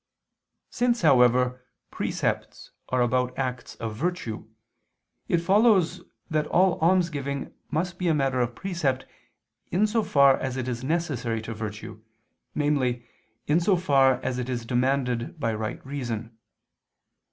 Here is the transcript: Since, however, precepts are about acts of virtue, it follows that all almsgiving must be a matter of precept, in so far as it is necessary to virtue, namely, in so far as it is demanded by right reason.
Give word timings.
Since, 0.71 1.03
however, 1.03 1.63
precepts 1.91 2.71
are 2.89 3.03
about 3.03 3.37
acts 3.37 3.75
of 3.75 3.95
virtue, 3.95 4.49
it 5.27 5.37
follows 5.37 6.01
that 6.27 6.47
all 6.47 6.79
almsgiving 6.79 7.53
must 7.69 7.99
be 7.99 8.07
a 8.07 8.13
matter 8.15 8.41
of 8.41 8.55
precept, 8.55 9.05
in 9.69 9.85
so 9.85 10.01
far 10.01 10.39
as 10.39 10.57
it 10.57 10.67
is 10.67 10.83
necessary 10.83 11.39
to 11.43 11.53
virtue, 11.53 12.01
namely, 12.55 13.05
in 13.45 13.59
so 13.59 13.77
far 13.77 14.15
as 14.23 14.39
it 14.39 14.49
is 14.49 14.65
demanded 14.65 15.39
by 15.39 15.53
right 15.53 15.85
reason. 15.85 16.35